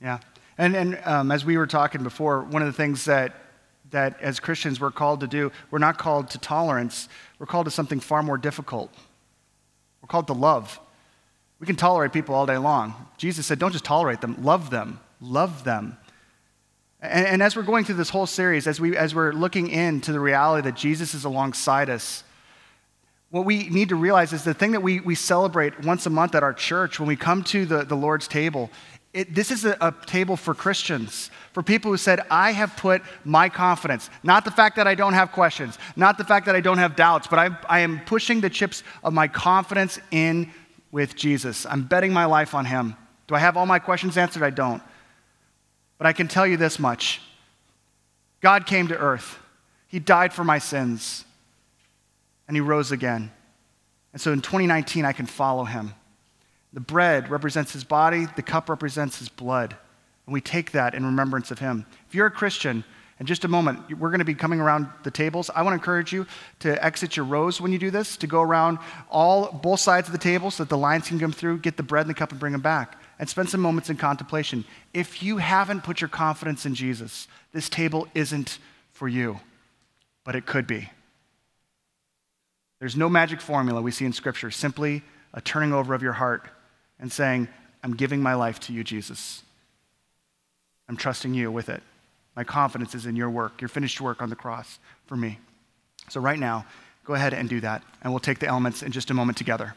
[0.00, 0.18] yeah.
[0.58, 3.34] And, and um, as we were talking before, one of the things that,
[3.92, 7.70] that as Christians we're called to do, we're not called to tolerance, we're called to
[7.70, 8.92] something far more difficult.
[10.02, 10.78] We're called to love.
[11.60, 12.94] We can tolerate people all day long.
[13.18, 14.98] Jesus said, don't just tolerate them, love them.
[15.20, 15.98] Love them.
[17.02, 20.12] And, and, as we're going through this whole series, as, we, as we're looking into
[20.12, 22.24] the reality that Jesus is alongside us,
[23.30, 26.34] what we need to realize is the thing that we, we celebrate once a month
[26.34, 28.70] at our church when we come to the, the Lord's table
[29.12, 33.02] It, this is a, a, table for Christians, for people who said, I have put
[33.24, 36.60] my confidence, not the fact that I don't have questions, not the fact that I
[36.60, 40.50] don't have doubts, but I, I am pushing the chips of my confidence in
[40.90, 41.66] with Jesus.
[41.66, 42.96] I'm betting my life on Him.
[43.26, 44.42] Do I have all my questions answered?
[44.42, 44.82] I don't.
[45.98, 47.20] But I can tell you this much
[48.40, 49.38] God came to earth,
[49.88, 51.24] He died for my sins,
[52.48, 53.30] and He rose again.
[54.12, 55.94] And so in 2019, I can follow Him.
[56.72, 59.76] The bread represents his body, the cup represents his blood.
[60.26, 61.86] And we take that in remembrance of him.
[62.08, 62.84] If you're a Christian,
[63.20, 65.50] in just a moment, we're going to be coming around the tables.
[65.54, 66.26] I want to encourage you
[66.60, 68.78] to exit your rows when you do this, to go around
[69.10, 71.82] all both sides of the table so that the lines can come through, get the
[71.82, 74.64] bread and the cup and bring them back, and spend some moments in contemplation.
[74.94, 78.58] If you haven't put your confidence in Jesus, this table isn't
[78.92, 79.38] for you,
[80.24, 80.88] but it could be.
[82.78, 85.02] There's no magic formula we see in Scripture, simply
[85.34, 86.48] a turning over of your heart
[86.98, 87.48] and saying,
[87.84, 89.42] I'm giving my life to you, Jesus.
[90.88, 91.82] I'm trusting you with it.
[92.36, 95.38] My confidence is in your work, your finished work on the cross for me.
[96.08, 96.64] So, right now,
[97.04, 99.74] go ahead and do that, and we'll take the elements in just a moment together.